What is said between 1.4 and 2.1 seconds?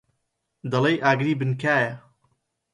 کایە.